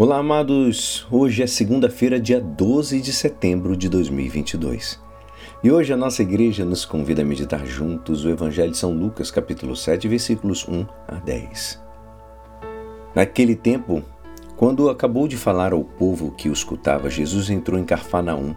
Olá, 0.00 0.18
amados! 0.18 1.04
Hoje 1.10 1.42
é 1.42 1.46
segunda-feira, 1.48 2.20
dia 2.20 2.40
12 2.40 3.00
de 3.00 3.12
setembro 3.12 3.76
de 3.76 3.88
2022. 3.88 5.02
E 5.64 5.72
hoje 5.72 5.92
a 5.92 5.96
nossa 5.96 6.22
igreja 6.22 6.64
nos 6.64 6.84
convida 6.84 7.22
a 7.22 7.24
meditar 7.24 7.66
juntos 7.66 8.24
o 8.24 8.30
Evangelho 8.30 8.70
de 8.70 8.78
São 8.78 8.92
Lucas, 8.92 9.28
capítulo 9.28 9.74
7, 9.74 10.06
versículos 10.06 10.68
1 10.68 10.86
a 11.08 11.16
10. 11.16 11.82
Naquele 13.12 13.56
tempo, 13.56 14.00
quando 14.56 14.88
acabou 14.88 15.26
de 15.26 15.36
falar 15.36 15.72
ao 15.72 15.82
povo 15.82 16.30
que 16.30 16.48
o 16.48 16.52
escutava, 16.52 17.10
Jesus 17.10 17.50
entrou 17.50 17.76
em 17.76 17.84
Carfanaum. 17.84 18.54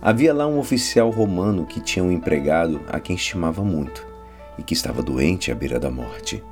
Havia 0.00 0.32
lá 0.32 0.46
um 0.46 0.56
oficial 0.56 1.10
romano 1.10 1.66
que 1.66 1.80
tinha 1.80 2.04
um 2.04 2.12
empregado 2.12 2.80
a 2.86 3.00
quem 3.00 3.16
estimava 3.16 3.64
muito 3.64 4.06
e 4.56 4.62
que 4.62 4.74
estava 4.74 5.02
doente 5.02 5.50
à 5.50 5.54
beira 5.56 5.80
da 5.80 5.90
morte. 5.90 6.44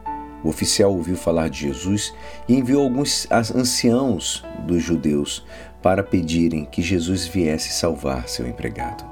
O 0.45 0.51
oficial 0.51 0.93
ouviu 0.93 1.17
falar 1.17 1.49
de 1.49 1.61
Jesus 1.61 2.15
e 2.47 2.55
enviou 2.55 2.85
alguns 2.85 3.27
anciãos 3.33 4.45
dos 4.67 4.83
judeus 4.83 5.45
para 5.83 6.03
pedirem 6.03 6.67
que 6.67 6.83
Jesus 6.83 7.27
viesse 7.27 7.73
salvar 7.73 8.29
seu 8.29 8.47
empregado. 8.47 9.05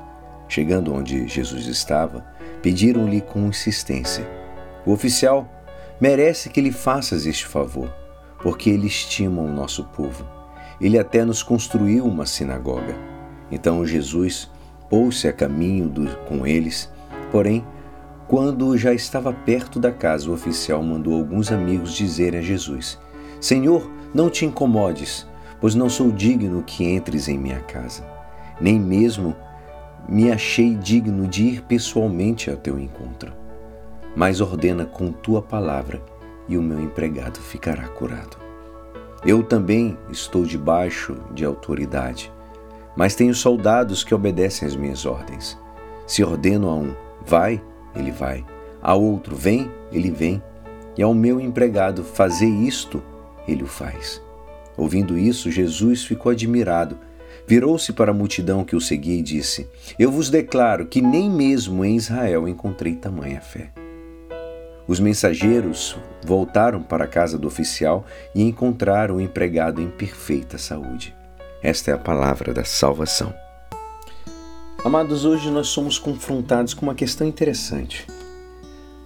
Chegando 0.47 0.95
onde 0.95 1.27
Jesus 1.27 1.67
estava, 1.67 2.21
pediram-lhe 2.61 3.23
com 3.23 3.47
insistência: 3.47 4.29
O 4.85 4.93
oficial 4.93 5.51
merece 5.99 6.51
que 6.51 6.61
lhe 6.61 6.71
faças 6.71 7.25
este 7.25 7.47
favor, 7.47 7.91
porque 8.43 8.69
ele 8.69 8.87
estima 8.87 9.41
o 9.41 9.51
nosso 9.51 9.85
povo. 9.85 10.29
Ele 10.79 10.99
até 10.99 11.25
nos 11.25 11.43
construiu 11.43 12.05
uma 12.05 12.27
sinagoga. 12.27 12.95
Então 13.51 13.87
Jesus 13.87 14.51
pôs-se 14.91 15.27
a 15.27 15.33
caminho 15.33 15.89
do, 15.89 16.07
com 16.27 16.47
eles, 16.47 16.91
porém 17.31 17.65
quando 18.33 18.75
já 18.79 18.95
estava 18.95 19.31
perto 19.31 19.79
da 19.79 19.93
casa, 19.93 20.31
o 20.31 20.33
oficial 20.33 20.83
mandou 20.83 21.13
alguns 21.17 21.53
amigos 21.53 21.93
dizerem 21.93 22.41
a 22.41 22.43
Jesus: 22.43 22.99
Senhor, 23.39 23.91
não 24.15 24.31
te 24.31 24.47
incomodes, 24.47 25.27
pois 25.61 25.75
não 25.75 25.91
sou 25.91 26.11
digno 26.11 26.63
que 26.63 26.83
entres 26.83 27.29
em 27.29 27.37
minha 27.37 27.61
casa. 27.61 28.03
Nem 28.59 28.81
mesmo 28.81 29.37
me 30.09 30.33
achei 30.33 30.75
digno 30.75 31.29
de 31.29 31.45
ir 31.45 31.63
pessoalmente 31.65 32.49
ao 32.49 32.57
teu 32.57 32.79
encontro. 32.79 33.35
Mas 34.17 34.41
ordena 34.41 34.87
com 34.87 35.13
tua 35.13 35.43
palavra, 35.43 36.01
e 36.49 36.57
o 36.57 36.63
meu 36.63 36.81
empregado 36.81 37.39
ficará 37.39 37.87
curado. 37.89 38.39
Eu 39.27 39.43
também 39.43 39.99
estou 40.11 40.47
debaixo 40.47 41.19
de 41.35 41.45
autoridade, 41.45 42.33
mas 42.97 43.15
tenho 43.15 43.35
soldados 43.35 44.03
que 44.03 44.15
obedecem 44.15 44.67
às 44.67 44.75
minhas 44.75 45.05
ordens. 45.05 45.59
Se 46.07 46.25
ordeno 46.25 46.71
a 46.71 46.75
um, 46.75 46.95
vai, 47.27 47.61
ele 47.95 48.11
vai. 48.11 48.45
A 48.83 48.95
outro, 48.95 49.37
vem, 49.37 49.71
ele 49.93 50.11
vem. 50.11 50.43
E 50.97 51.03
ao 51.03 51.15
meu 51.15 51.41
empregado, 51.41 52.05
fazer 52.05 52.49
isto, 52.49 53.03
ele 53.47 53.63
o 53.63 53.67
faz. 53.67 54.23
Ouvindo 54.77 55.19
isso, 55.19 55.51
Jesus 55.51 56.05
ficou 56.05 56.33
admirado. 56.33 56.99
Virou-se 57.47 57.93
para 57.93 58.11
a 58.11 58.15
multidão 58.15 58.65
que 58.65 58.77
o 58.77 58.81
seguia 58.81 59.19
e 59.19 59.23
disse: 59.23 59.69
Eu 59.99 60.11
vos 60.11 60.31
declaro 60.31 60.87
que 60.87 61.01
nem 61.01 61.31
mesmo 61.31 61.85
em 61.85 61.97
Israel 61.97 62.49
encontrei 62.49 62.95
tamanha 62.95 63.41
fé. 63.41 63.73
Os 64.87 64.99
mensageiros 64.99 65.97
voltaram 66.25 66.83
para 66.83 67.05
a 67.05 67.09
casa 67.09 67.39
do 67.39 67.47
oficial 67.47 68.05
e 68.35 68.43
encontraram 68.43 69.17
o 69.17 69.21
empregado 69.21 69.81
em 69.81 69.89
perfeita 69.89 70.59
saúde. 70.59 71.15
Esta 71.63 71.93
é 71.93 71.95
a 71.95 71.99
palavra 71.99 72.53
da 72.53 72.65
salvação. 72.65 73.33
Amados, 74.85 75.25
hoje 75.25 75.49
nós 75.49 75.69
somos 75.69 75.97
confrontados 75.97 76.75
com 76.75 76.85
uma 76.85 76.95
questão 76.95 77.25
interessante. 77.25 78.05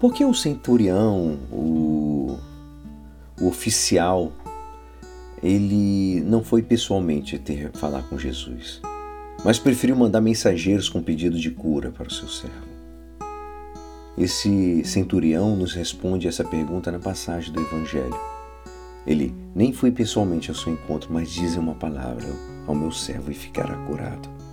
Por 0.01 0.15
que 0.15 0.25
o 0.25 0.33
centurião, 0.33 1.39
o, 1.53 2.39
o 3.39 3.47
oficial, 3.47 4.33
ele 5.43 6.23
não 6.23 6.43
foi 6.43 6.63
pessoalmente 6.63 7.39
ter 7.39 7.73
falar 7.75 8.03
com 8.09 8.19
Jesus, 8.19 8.81
mas 9.45 9.59
preferiu 9.59 9.95
mandar 9.95 10.23
mensageiros 10.23 10.89
com 10.89 11.03
pedido 11.03 11.39
de 11.39 11.51
cura 11.51 11.91
para 11.91 12.09
o 12.09 12.13
seu 12.13 12.27
servo? 12.27 12.67
Esse 14.17 14.83
centurião 14.83 15.55
nos 15.55 15.75
responde 15.75 16.27
essa 16.27 16.43
pergunta 16.43 16.91
na 16.91 16.99
passagem 16.99 17.53
do 17.53 17.61
Evangelho. 17.61 18.19
Ele 19.07 19.35
nem 19.55 19.75
foi 19.75 19.91
pessoalmente 19.91 20.49
ao 20.49 20.57
seu 20.57 20.73
encontro, 20.73 21.13
mas 21.13 21.31
diz 21.31 21.55
uma 21.55 21.75
palavra 21.75 22.29
ao 22.67 22.75
meu 22.75 22.91
servo 22.91 23.31
e 23.31 23.35
ficará 23.35 23.77
curado. 23.85 24.46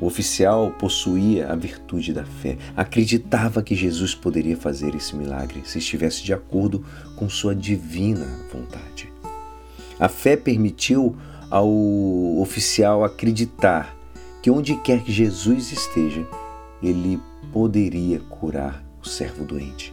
O 0.00 0.06
oficial 0.06 0.70
possuía 0.78 1.50
a 1.50 1.56
virtude 1.56 2.12
da 2.12 2.24
fé, 2.24 2.56
acreditava 2.76 3.62
que 3.62 3.74
Jesus 3.74 4.14
poderia 4.14 4.56
fazer 4.56 4.94
esse 4.94 5.16
milagre 5.16 5.62
se 5.64 5.78
estivesse 5.78 6.22
de 6.22 6.32
acordo 6.32 6.84
com 7.16 7.28
sua 7.28 7.54
divina 7.54 8.26
vontade. 8.52 9.12
A 9.98 10.08
fé 10.08 10.36
permitiu 10.36 11.16
ao 11.50 11.68
oficial 12.38 13.02
acreditar 13.02 13.96
que 14.40 14.50
onde 14.50 14.76
quer 14.82 15.02
que 15.02 15.10
Jesus 15.10 15.72
esteja, 15.72 16.24
ele 16.80 17.20
poderia 17.52 18.20
curar 18.20 18.84
o 19.02 19.08
servo 19.08 19.44
doente. 19.44 19.92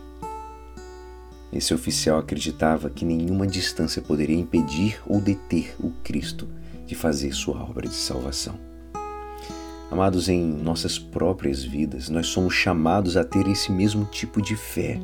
Esse 1.52 1.74
oficial 1.74 2.20
acreditava 2.20 2.90
que 2.90 3.06
nenhuma 3.06 3.48
distância 3.48 4.02
poderia 4.02 4.36
impedir 4.36 5.02
ou 5.08 5.20
deter 5.20 5.74
o 5.80 5.90
Cristo 6.04 6.48
de 6.86 6.94
fazer 6.94 7.34
sua 7.34 7.64
obra 7.64 7.88
de 7.88 7.96
salvação. 7.96 8.75
Amados, 9.96 10.28
em 10.28 10.44
nossas 10.44 11.00
próprias 11.00 11.64
vidas, 11.64 12.10
nós 12.10 12.28
somos 12.28 12.54
chamados 12.54 13.16
a 13.16 13.24
ter 13.24 13.48
esse 13.48 13.72
mesmo 13.72 14.04
tipo 14.04 14.42
de 14.42 14.54
fé. 14.54 15.00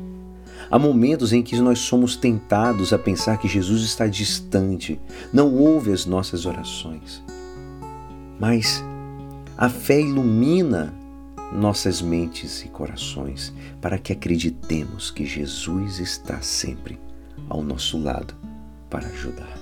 Há 0.70 0.78
momentos 0.78 1.32
em 1.32 1.42
que 1.42 1.58
nós 1.62 1.78
somos 1.78 2.14
tentados 2.14 2.92
a 2.92 2.98
pensar 2.98 3.38
que 3.38 3.48
Jesus 3.48 3.84
está 3.84 4.06
distante, 4.06 5.00
não 5.32 5.54
ouve 5.54 5.94
as 5.94 6.04
nossas 6.04 6.44
orações. 6.44 7.22
Mas 8.38 8.84
a 9.56 9.70
fé 9.70 9.98
ilumina 9.98 10.92
nossas 11.50 12.02
mentes 12.02 12.62
e 12.62 12.68
corações 12.68 13.50
para 13.80 13.96
que 13.96 14.12
acreditemos 14.12 15.10
que 15.10 15.24
Jesus 15.24 16.00
está 16.00 16.42
sempre 16.42 17.00
ao 17.48 17.62
nosso 17.62 17.96
lado 17.96 18.34
para 18.90 19.06
ajudar. 19.06 19.58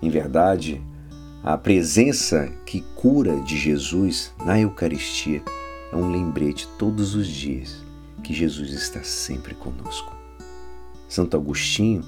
Em 0.00 0.08
verdade, 0.08 0.80
a 1.46 1.56
presença 1.56 2.52
que 2.66 2.80
cura 2.96 3.40
de 3.42 3.56
Jesus 3.56 4.34
na 4.44 4.58
Eucaristia 4.58 5.40
é 5.92 5.94
um 5.94 6.10
lembrete 6.10 6.66
todos 6.76 7.14
os 7.14 7.28
dias 7.28 7.84
que 8.20 8.34
Jesus 8.34 8.72
está 8.72 9.04
sempre 9.04 9.54
conosco. 9.54 10.12
Santo 11.08 11.36
Agostinho, 11.36 12.02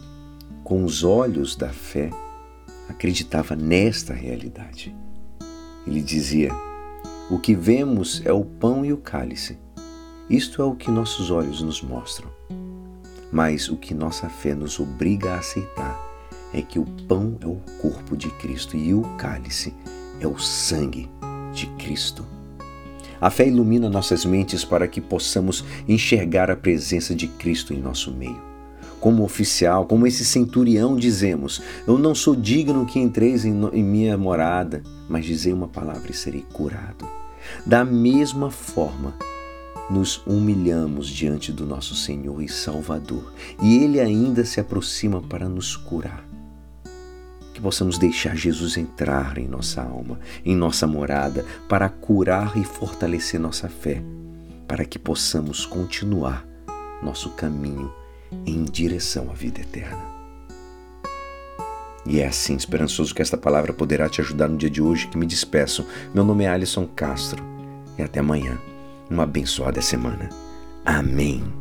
com 0.65 0.85
os 0.85 1.05
olhos 1.05 1.55
da 1.55 1.69
fé, 1.69 2.11
acreditava 2.89 3.55
nesta 3.55 4.13
realidade. 4.13 4.93
Ele 5.87 6.03
dizia: 6.03 6.51
O 7.31 7.39
que 7.39 7.55
vemos 7.55 8.21
é 8.25 8.33
o 8.33 8.45
pão 8.45 8.85
e 8.85 8.93
o 8.93 8.97
cálice. 8.97 9.57
Isto 10.29 10.61
é 10.61 10.65
o 10.65 10.75
que 10.75 10.91
nossos 10.91 11.31
olhos 11.31 11.63
nos 11.63 11.81
mostram. 11.81 12.29
Mas 13.31 13.69
o 13.69 13.77
que 13.77 13.95
nossa 13.95 14.29
fé 14.29 14.53
nos 14.53 14.81
obriga 14.81 15.35
a 15.35 15.39
aceitar 15.39 15.88
é 16.53 16.63
que 16.63 16.79
o 16.79 16.87
pão 17.07 17.37
é 17.41 17.47
o 17.47 17.61
corpo 17.81 18.17
de 18.17 18.31
Cristo 18.31 18.77
e 18.77 18.95
o 18.95 19.03
cálice 19.17 19.75
é 20.21 20.27
o 20.27 20.39
sangue 20.39 21.09
de 21.53 21.67
Cristo. 21.79 22.25
A 23.21 23.31
fé 23.31 23.49
ilumina 23.49 23.91
nossas 23.91 24.25
mentes 24.25 24.65
para 24.65 24.87
que 24.87 25.01
possamos 25.01 25.65
enxergar 25.89 26.51
a 26.51 26.57
presença 26.57 27.15
de 27.15 27.27
Cristo 27.27 27.75
em 27.75 27.81
nosso 27.81 28.13
meio. 28.13 28.41
Como 29.01 29.25
oficial, 29.25 29.87
como 29.87 30.07
esse 30.07 30.25
centurião, 30.25 30.97
dizemos: 30.97 31.61
Eu 31.87 31.99
não 31.99 32.15
sou 32.15 32.35
digno 32.35 32.87
que 32.87 32.99
entreis 32.99 33.45
em, 33.45 33.53
minha 33.83 34.17
morada, 34.17 34.83
mas 35.09 35.25
dizei 35.25 35.53
uma 35.53 35.69
palavra 35.69 36.11
e 36.11 36.15
serei 36.15 36.45
curado. 36.53 37.09
Da 37.65 37.85
mesma 37.85 38.51
forma, 38.51 39.15
nos 39.89 40.21
humilhamos 40.27 41.09
diante 41.09 41.53
do 41.53 41.65
nosso 41.65 41.95
Senhor 41.95 42.43
e 42.43 42.49
Salvador, 42.49 43.33
e 43.63 43.83
Ele 43.83 44.01
ainda 44.01 44.45
se 44.45 44.61
aproxima 44.61 45.23
para 45.23 45.49
nos 45.49 45.77
curar 45.77 46.28
que 47.59 47.63
possamos 47.63 47.99
deixar 47.99 48.37
Jesus 48.37 48.77
entrar 48.77 49.37
em 49.37 49.49
nossa 49.49 49.83
alma, 49.83 50.21
em 50.45 50.55
nossa 50.55 50.87
morada, 50.87 51.45
para 51.69 51.89
curar 51.89 52.57
e 52.57 52.63
fortalecer 52.63 53.41
nossa 53.41 53.69
fé, 53.69 54.01
para 54.69 54.85
que 54.85 54.97
possamos 54.97 55.67
continuar 55.67 56.47
nosso 57.03 57.31
caminho 57.31 57.93
em 58.47 58.63
direção 58.63 59.29
à 59.29 59.35
vida 59.35 59.61
eterna. 59.61 60.01
E 62.07 62.21
é 62.21 62.29
assim, 62.29 62.55
esperançoso 62.55 63.13
que 63.13 63.23
esta 63.23 63.37
palavra 63.37 63.73
poderá 63.73 64.09
te 64.09 64.21
ajudar 64.21 64.47
no 64.47 64.57
dia 64.57 64.71
de 64.71 64.81
hoje 64.81 65.09
que 65.09 65.19
me 65.19 65.27
despeço. 65.27 65.85
Meu 66.15 66.23
nome 66.23 66.45
é 66.45 66.49
Alisson 66.49 66.87
Castro 66.87 67.45
e 67.99 68.03
até 68.03 68.21
amanhã. 68.21 68.57
Uma 69.11 69.25
abençoada 69.25 69.83
semana. 69.83 70.29
Amém. 70.85 71.58